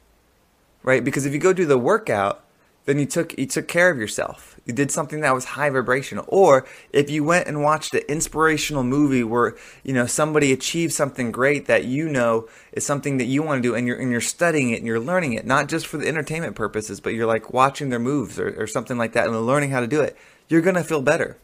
Right? 0.84 1.04
Because 1.04 1.26
if 1.26 1.34
you 1.34 1.40
go 1.40 1.52
do 1.52 1.66
the 1.66 1.80
workout, 1.80 2.44
then 2.86 3.00
you 3.00 3.06
took 3.06 3.38
you 3.38 3.46
took 3.46 3.68
care 3.68 3.90
of 3.90 3.98
yourself. 3.98 4.60
You 4.66 4.74
did 4.74 4.92
something 4.92 5.22
that 5.22 5.34
was 5.34 5.46
high 5.46 5.70
vibrational. 5.70 6.26
Or 6.28 6.66
if 6.92 7.10
you 7.10 7.24
went 7.24 7.48
and 7.48 7.62
watched 7.62 7.94
an 7.94 8.02
inspirational 8.08 8.84
movie 8.84 9.24
where 9.24 9.56
you 9.84 9.94
know 9.94 10.06
somebody 10.06 10.52
achieved 10.52 10.94
something 10.94 11.32
great 11.32 11.66
that 11.68 11.86
you 11.86 12.10
know 12.10 12.48
is 12.74 12.86
something 12.86 13.18
that 13.18 13.26
you 13.26 13.44
want 13.44 13.64
to 13.64 13.70
do, 13.70 13.76
and 13.76 13.88
you're 13.88 13.98
and 13.98 14.12
you're 14.12 14.22
studying 14.22 14.72
it 14.72 14.78
and 14.78 14.88
you're 14.88 15.00
learning 15.00 15.34
it, 15.34 15.46
not 15.46 15.70
just 15.70 15.88
for 15.88 15.98
the 15.98 16.08
entertainment 16.08 16.56
purposes, 16.56 17.00
but 17.00 17.14
you're 17.14 17.28
like 17.28 17.54
watching 17.54 17.90
their 17.90 18.00
moves 18.00 18.40
or, 18.40 18.62
or 18.62 18.68
something 18.68 18.98
like 18.98 19.14
that 19.14 19.28
and 19.28 19.46
learning 19.46 19.72
how 19.72 19.80
to 19.80 19.88
do 19.88 20.02
it. 20.02 20.18
You're 20.50 20.62
gonna 20.62 20.84
feel 20.84 21.02
better. 21.02 21.38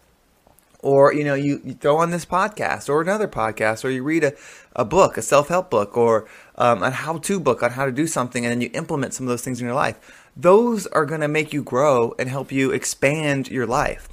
or 0.82 1.14
you 1.14 1.24
know 1.24 1.34
you, 1.36 1.62
you, 1.64 1.74
throw 1.74 1.98
on 1.98 2.12
this 2.12 2.26
podcast 2.26 2.90
or 2.90 3.02
another 3.02 3.28
podcast 3.28 3.84
or 3.84 3.90
you 3.90 4.04
read 4.04 4.24
a, 4.24 4.34
a 4.76 4.86
book 4.86 5.18
a 5.18 5.22
self-help 5.22 5.70
book 5.70 5.98
or 5.98 6.28
um, 6.56 6.84
a 6.84 6.90
how-to 6.92 7.40
book 7.40 7.62
on 7.64 7.72
how 7.72 7.86
to 7.86 7.92
do 7.92 8.08
something 8.08 8.46
and 8.46 8.52
then 8.52 8.62
you 8.62 8.70
implement 8.74 9.14
some 9.14 9.26
of 9.26 9.30
those 9.30 9.42
things 9.42 9.60
in 9.60 9.66
your 9.66 9.76
life 9.76 10.19
those 10.36 10.88
are 10.88 11.06
going 11.06 11.22
to 11.22 11.28
make 11.28 11.54
you 11.54 11.64
grow 11.64 12.14
and 12.20 12.30
help 12.30 12.52
you 12.52 12.72
expand 12.72 13.50
your 13.50 13.66
life 13.66 14.10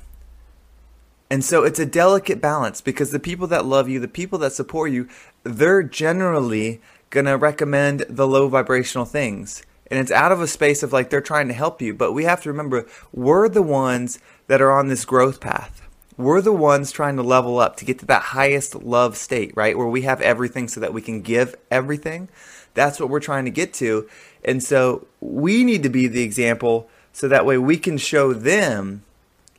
and 1.28 1.44
so 1.44 1.64
it's 1.64 1.78
a 1.78 1.86
delicate 1.86 2.40
balance 2.40 2.80
because 2.80 3.10
the 3.10 3.18
people 3.18 3.46
that 3.46 3.64
love 3.64 3.88
you 3.88 4.00
the 4.00 4.08
people 4.08 4.38
that 4.38 4.52
support 4.52 4.90
you 4.90 5.08
they're 5.42 5.82
generally 5.82 6.80
going 7.10 7.26
to 7.26 7.36
recommend 7.36 8.00
the 8.08 8.26
low 8.26 8.48
vibrational 8.48 9.04
things 9.04 9.62
and 9.88 10.00
it's 10.00 10.10
out 10.10 10.32
of 10.32 10.40
a 10.40 10.46
space 10.46 10.82
of 10.82 10.92
like 10.92 11.10
they're 11.10 11.20
trying 11.20 11.48
to 11.48 11.54
help 11.54 11.80
you 11.80 11.94
but 11.94 12.12
we 12.12 12.24
have 12.24 12.42
to 12.42 12.48
remember 12.48 12.86
we're 13.12 13.48
the 13.48 13.62
ones 13.62 14.18
that 14.46 14.60
are 14.60 14.72
on 14.72 14.88
this 14.88 15.04
growth 15.04 15.40
path 15.40 15.86
we're 16.16 16.40
the 16.40 16.52
ones 16.52 16.92
trying 16.92 17.16
to 17.16 17.22
level 17.22 17.58
up 17.58 17.76
to 17.76 17.84
get 17.84 17.98
to 17.98 18.06
that 18.06 18.22
highest 18.22 18.74
love 18.74 19.16
state, 19.16 19.52
right? 19.54 19.76
Where 19.76 19.86
we 19.86 20.02
have 20.02 20.20
everything 20.22 20.68
so 20.68 20.80
that 20.80 20.94
we 20.94 21.02
can 21.02 21.20
give 21.20 21.54
everything. 21.70 22.28
That's 22.76 23.00
what 23.00 23.08
we're 23.08 23.18
trying 23.18 23.46
to 23.46 23.50
get 23.50 23.74
to. 23.74 24.08
And 24.44 24.62
so 24.62 25.08
we 25.20 25.64
need 25.64 25.82
to 25.82 25.88
be 25.88 26.06
the 26.06 26.22
example 26.22 26.88
so 27.12 27.26
that 27.26 27.44
way 27.44 27.58
we 27.58 27.76
can 27.78 27.98
show 27.98 28.32
them 28.32 29.02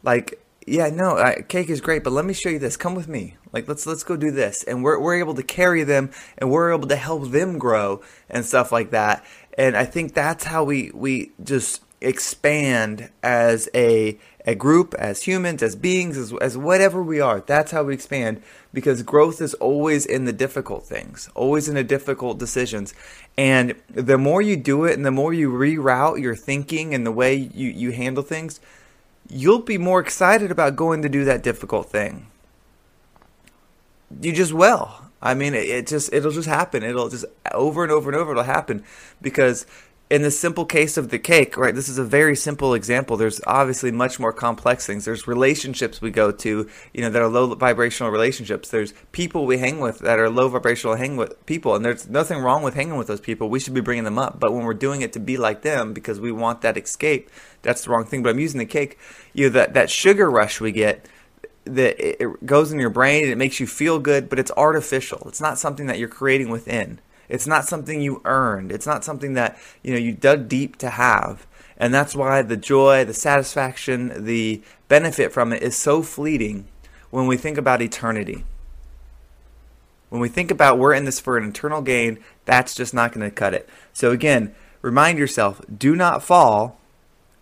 like 0.03 0.39
yeah, 0.67 0.89
no, 0.89 1.17
I, 1.17 1.43
cake 1.47 1.69
is 1.69 1.79
great, 1.79 2.03
but 2.03 2.11
let 2.11 2.25
me 2.25 2.33
show 2.33 2.49
you 2.49 2.59
this. 2.59 2.75
Come 2.75 2.93
with 2.93 3.07
me. 3.07 3.37
Like 3.53 3.69
let's 3.69 3.87
let's 3.87 4.03
go 4.03 4.17
do 4.17 4.31
this. 4.31 4.63
And 4.63 4.83
we're 4.83 4.99
we're 4.99 5.17
able 5.17 5.33
to 5.35 5.43
carry 5.43 5.83
them 5.83 6.11
and 6.37 6.51
we're 6.51 6.73
able 6.73 6.89
to 6.89 6.95
help 6.97 7.31
them 7.31 7.57
grow 7.57 8.01
and 8.29 8.45
stuff 8.45 8.71
like 8.71 8.91
that. 8.91 9.25
And 9.57 9.77
I 9.77 9.85
think 9.85 10.13
that's 10.13 10.43
how 10.43 10.65
we 10.65 10.91
we 10.93 11.31
just 11.41 11.81
expand 12.01 13.09
as 13.23 13.69
a 13.73 14.17
a 14.47 14.55
group, 14.55 14.93
as 14.93 15.23
humans, 15.23 15.61
as 15.61 15.75
beings, 15.75 16.17
as, 16.17 16.33
as 16.39 16.57
whatever 16.57 17.03
we 17.03 17.19
are. 17.19 17.41
That's 17.41 17.71
how 17.71 17.83
we 17.83 17.93
expand 17.93 18.41
because 18.73 19.03
growth 19.03 19.41
is 19.41 19.53
always 19.55 20.05
in 20.05 20.23
the 20.23 20.31
difficult 20.31 20.85
things, 20.85 21.29
always 21.35 21.67
in 21.67 21.75
the 21.75 21.83
difficult 21.83 22.39
decisions. 22.39 22.93
And 23.37 23.75
the 23.89 24.17
more 24.17 24.41
you 24.41 24.55
do 24.55 24.85
it 24.85 24.93
and 24.93 25.05
the 25.05 25.11
more 25.11 25.33
you 25.33 25.51
reroute 25.51 26.21
your 26.21 26.35
thinking 26.35 26.93
and 26.93 27.05
the 27.05 27.11
way 27.11 27.35
you, 27.35 27.69
you 27.69 27.91
handle 27.91 28.23
things, 28.23 28.61
you'll 29.29 29.59
be 29.59 29.77
more 29.77 29.99
excited 29.99 30.49
about 30.49 30.77
going 30.77 31.01
to 31.01 31.09
do 31.09 31.25
that 31.25 31.43
difficult 31.43 31.89
thing. 31.89 32.27
You 34.21 34.31
just 34.31 34.53
will. 34.53 35.07
I 35.21 35.33
mean, 35.33 35.53
it, 35.55 35.67
it 35.67 35.87
just 35.87 36.13
it'll 36.13 36.31
just 36.31 36.47
happen. 36.47 36.83
It'll 36.83 37.09
just 37.09 37.25
over 37.51 37.83
and 37.83 37.91
over 37.91 38.09
and 38.09 38.15
over 38.15 38.31
it'll 38.31 38.43
happen 38.43 38.85
because 39.21 39.65
in 40.09 40.21
the 40.21 40.31
simple 40.31 40.63
case 40.63 40.95
of 40.95 41.09
the 41.09 41.19
cake, 41.19 41.57
right? 41.57 41.75
This 41.75 41.89
is 41.89 41.97
a 41.97 42.03
very 42.03 42.35
simple 42.35 42.73
example. 42.73 43.17
There's 43.17 43.41
obviously 43.45 43.91
much 43.91 44.19
more 44.19 44.31
complex 44.31 44.85
things. 44.85 45.03
There's 45.03 45.27
relationships 45.27 46.01
we 46.01 46.11
go 46.11 46.31
to, 46.31 46.69
you 46.93 47.01
know, 47.01 47.09
that 47.09 47.21
are 47.21 47.27
low 47.27 47.53
vibrational 47.55 48.11
relationships. 48.11 48.69
There's 48.69 48.93
people 49.11 49.45
we 49.45 49.57
hang 49.57 49.81
with 49.81 49.99
that 49.99 50.17
are 50.17 50.29
low 50.29 50.47
vibrational 50.47 50.95
hang 50.95 51.17
with 51.17 51.45
people, 51.45 51.75
and 51.75 51.83
there's 51.83 52.07
nothing 52.07 52.39
wrong 52.39 52.63
with 52.63 52.75
hanging 52.75 52.95
with 52.95 53.07
those 53.07 53.19
people. 53.19 53.49
We 53.49 53.59
should 53.59 53.73
be 53.73 53.81
bringing 53.81 54.05
them 54.05 54.17
up. 54.17 54.39
But 54.39 54.53
when 54.53 54.63
we're 54.63 54.73
doing 54.73 55.01
it 55.01 55.11
to 55.13 55.19
be 55.19 55.35
like 55.35 55.61
them 55.61 55.93
because 55.93 56.21
we 56.21 56.31
want 56.31 56.61
that 56.61 56.77
escape, 56.77 57.29
that's 57.61 57.83
the 57.83 57.89
wrong 57.89 58.05
thing. 58.05 58.23
But 58.23 58.29
I'm 58.29 58.39
using 58.39 58.59
the 58.59 58.65
cake, 58.65 58.97
you 59.33 59.47
know, 59.47 59.53
that 59.53 59.73
that 59.73 59.89
sugar 59.89 60.31
rush 60.31 60.61
we 60.61 60.71
get 60.71 61.05
that 61.65 61.99
it 61.99 62.45
goes 62.45 62.71
in 62.71 62.79
your 62.79 62.89
brain 62.89 63.23
and 63.23 63.31
it 63.33 63.37
makes 63.37 63.59
you 63.59 63.67
feel 63.67 63.99
good, 63.99 64.29
but 64.29 64.39
it's 64.39 64.51
artificial. 64.55 65.23
It's 65.27 65.41
not 65.41 65.59
something 65.59 65.87
that 65.87 65.99
you're 65.99 66.07
creating 66.07 66.49
within. 66.49 66.99
It's 67.29 67.47
not 67.47 67.67
something 67.67 68.01
you 68.01 68.21
earned. 68.25 68.71
It's 68.71 68.87
not 68.87 69.03
something 69.03 69.33
that, 69.33 69.57
you 69.83 69.91
know, 69.91 69.99
you 69.99 70.13
dug 70.13 70.47
deep 70.47 70.77
to 70.77 70.91
have. 70.91 71.45
And 71.77 71.93
that's 71.93 72.15
why 72.15 72.41
the 72.41 72.57
joy, 72.57 73.05
the 73.05 73.13
satisfaction, 73.13 74.25
the 74.25 74.61
benefit 74.87 75.31
from 75.31 75.53
it 75.53 75.61
is 75.61 75.75
so 75.75 76.01
fleeting 76.01 76.67
when 77.09 77.27
we 77.27 77.37
think 77.37 77.57
about 77.57 77.81
eternity. 77.81 78.43
When 80.09 80.21
we 80.21 80.29
think 80.29 80.51
about 80.51 80.79
we're 80.79 80.93
in 80.93 81.05
this 81.05 81.19
for 81.19 81.37
an 81.37 81.49
eternal 81.49 81.81
gain, 81.81 82.19
that's 82.45 82.73
just 82.73 82.93
not 82.93 83.11
going 83.11 83.29
to 83.29 83.35
cut 83.35 83.53
it. 83.53 83.69
So 83.93 84.11
again, 84.11 84.55
remind 84.81 85.19
yourself, 85.19 85.61
do 85.75 85.95
not 85.95 86.23
fall 86.23 86.79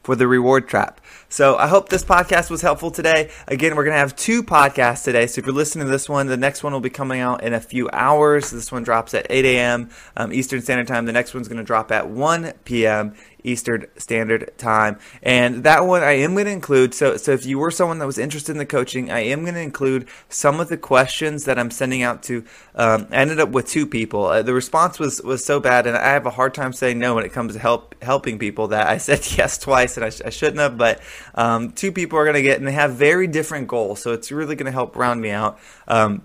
for 0.05 0.15
the 0.15 0.27
reward 0.27 0.67
trap. 0.67 1.01
So 1.29 1.57
I 1.57 1.67
hope 1.67 1.89
this 1.89 2.03
podcast 2.03 2.51
was 2.51 2.62
helpful 2.62 2.91
today. 2.91 3.31
Again, 3.47 3.75
we're 3.75 3.83
going 3.85 3.95
to 3.95 4.00
have 4.00 4.15
two 4.15 4.43
podcasts 4.43 5.03
today. 5.03 5.25
So 5.25 5.39
if 5.39 5.47
you're 5.47 5.55
listening 5.55 5.85
to 5.85 5.91
this 5.91 6.07
one, 6.07 6.27
the 6.27 6.38
next 6.38 6.63
one 6.63 6.74
will 6.74 6.79
be 6.79 6.91
coming 6.91 7.21
out 7.21 7.43
in 7.43 7.53
a 7.53 7.59
few 7.59 7.89
hours. 7.91 8.51
This 8.51 8.71
one 8.71 8.83
drops 8.83 9.15
at 9.15 9.25
8 9.31 9.43
a.m. 9.45 9.89
Um, 10.15 10.31
Eastern 10.31 10.62
Standard 10.62 10.88
Time. 10.88 11.05
The 11.05 11.12
next 11.12 11.33
one's 11.33 11.47
going 11.47 11.57
to 11.57 11.63
drop 11.63 11.91
at 11.91 12.07
1 12.07 12.53
p.m. 12.65 13.15
Eastern 13.46 13.86
Standard 13.98 14.52
Time. 14.58 15.00
And 15.22 15.64
that 15.64 15.86
one 15.86 16.04
I 16.04 16.14
am 16.14 16.34
going 16.34 16.46
to 16.46 16.52
include. 16.52 16.94
So, 16.94 17.18
so 17.18 17.32
if 17.32 17.46
you 17.46 17.60
were 17.60 17.72
someone 17.72 18.00
that 18.00 18.06
was 18.06 18.18
interested 18.18 18.52
in 18.52 18.58
the 18.58 18.66
coaching, 18.66 19.12
I 19.12 19.20
am 19.20 19.44
going 19.44 19.54
to 19.54 19.62
include 19.62 20.08
some 20.30 20.60
of 20.60 20.68
the 20.68 20.78
questions 20.78 21.46
that 21.46 21.58
I'm 21.60 21.72
sending 21.72 22.02
out 22.02 22.24
to. 22.24 22.44
Um, 22.75 23.08
I 23.12 23.18
ended 23.18 23.40
up 23.40 23.50
with 23.50 23.68
two 23.68 23.86
people. 23.86 24.25
Uh, 24.25 24.42
the 24.42 24.54
response 24.54 25.00
was 25.00 25.22
was 25.22 25.46
so 25.46 25.60
bad, 25.60 25.88
and 25.88 25.96
I 25.96 26.10
have 26.10 26.25
a 26.25 26.32
hard 26.32 26.54
time 26.54 26.74
saying 26.74 27.00
no 27.00 27.16
when 27.16 27.25
it 27.25 27.34
comes 27.34 27.54
to 27.54 27.60
help 27.60 27.96
helping 28.02 28.40
people. 28.40 28.70
That 28.70 28.88
I 28.88 28.98
said 29.06 29.25
yes 29.38 29.58
twice, 29.58 29.98
and 29.98 30.06
I, 30.06 30.10
sh- 30.10 30.22
I 30.25 30.30
shouldn't 30.30 30.60
have. 30.60 30.78
But 30.78 31.02
um, 31.36 31.72
two 31.72 31.92
people 31.92 32.20
are 32.20 32.25
going 32.25 32.36
to 32.36 32.42
get, 32.42 32.58
and 32.58 32.68
they 32.68 32.74
have 32.74 32.94
very 32.96 33.28
different 33.28 33.68
goals. 33.68 34.02
So 34.02 34.12
it's 34.12 34.32
really 34.32 34.56
going 34.56 34.66
to 34.66 34.72
help 34.72 34.96
round 34.96 35.22
me 35.22 35.30
out. 35.30 35.60
Um, 35.88 36.24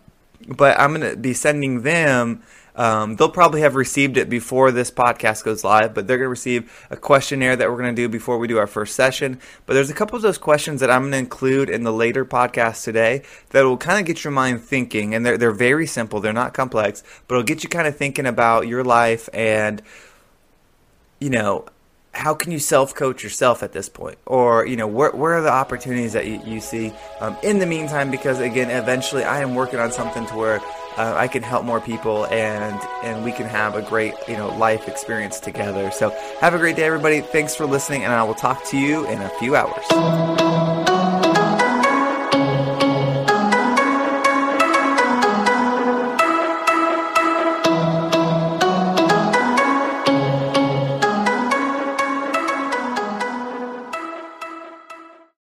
but 0.48 0.78
I'm 0.78 0.94
going 0.94 1.10
to 1.10 1.16
be 1.16 1.34
sending 1.34 1.82
them 1.82 2.42
um, 2.80 3.16
they'll 3.16 3.28
probably 3.28 3.60
have 3.60 3.74
received 3.74 4.16
it 4.16 4.30
before 4.30 4.72
this 4.72 4.90
podcast 4.90 5.44
goes 5.44 5.62
live, 5.62 5.92
but 5.92 6.06
they're 6.06 6.16
going 6.16 6.24
to 6.24 6.30
receive 6.30 6.86
a 6.88 6.96
questionnaire 6.96 7.54
that 7.54 7.68
we're 7.68 7.76
going 7.76 7.94
to 7.94 8.02
do 8.02 8.08
before 8.08 8.38
we 8.38 8.48
do 8.48 8.56
our 8.56 8.66
first 8.66 8.96
session. 8.96 9.38
But 9.66 9.74
there's 9.74 9.90
a 9.90 9.94
couple 9.94 10.16
of 10.16 10.22
those 10.22 10.38
questions 10.38 10.80
that 10.80 10.90
I'm 10.90 11.02
going 11.02 11.12
to 11.12 11.18
include 11.18 11.68
in 11.68 11.82
the 11.82 11.92
later 11.92 12.24
podcast 12.24 12.82
today 12.82 13.22
that 13.50 13.64
will 13.64 13.76
kind 13.76 14.00
of 14.00 14.06
get 14.06 14.24
your 14.24 14.30
mind 14.30 14.62
thinking. 14.62 15.14
And 15.14 15.26
they're, 15.26 15.36
they're 15.36 15.50
very 15.50 15.86
simple, 15.86 16.20
they're 16.20 16.32
not 16.32 16.54
complex, 16.54 17.02
but 17.28 17.34
it'll 17.34 17.44
get 17.44 17.62
you 17.62 17.68
kind 17.68 17.86
of 17.86 17.98
thinking 17.98 18.24
about 18.24 18.66
your 18.66 18.82
life 18.82 19.28
and, 19.34 19.82
you 21.18 21.28
know, 21.28 21.66
how 22.12 22.34
can 22.34 22.52
you 22.52 22.58
self 22.58 22.94
coach 22.94 23.22
yourself 23.22 23.62
at 23.62 23.72
this 23.72 23.88
point? 23.88 24.18
Or 24.26 24.66
you 24.66 24.76
know 24.76 24.86
where, 24.86 25.10
where 25.12 25.34
are 25.34 25.42
the 25.42 25.52
opportunities 25.52 26.12
that 26.12 26.26
you, 26.26 26.40
you 26.44 26.60
see 26.60 26.92
um, 27.20 27.36
in 27.42 27.58
the 27.58 27.66
meantime? 27.66 28.10
Because 28.10 28.40
again 28.40 28.70
eventually 28.70 29.24
i 29.24 29.40
am 29.40 29.54
working 29.54 29.78
on 29.78 29.92
something 29.92 30.26
to 30.26 30.34
where 30.36 30.60
uh, 30.96 31.14
i 31.16 31.28
can 31.28 31.42
help 31.42 31.64
more 31.64 31.80
people 31.80 32.26
and 32.26 32.80
and 33.02 33.24
we 33.24 33.32
can 33.32 33.46
have 33.46 33.74
a 33.74 33.82
great 33.82 34.14
you 34.28 34.36
know 34.36 34.48
life 34.56 34.88
experience 34.88 35.40
together. 35.40 35.90
So 35.90 36.10
have 36.40 36.54
a 36.54 36.58
great 36.58 36.76
day 36.76 36.84
everybody. 36.84 37.20
Thanks 37.20 37.54
for 37.54 37.66
listening 37.66 38.04
and 38.04 38.12
i 38.12 38.22
will 38.22 38.34
talk 38.34 38.64
to 38.66 38.78
you 38.78 39.06
in 39.06 39.20
a 39.20 39.28
few 39.38 39.56
hours 39.56 40.59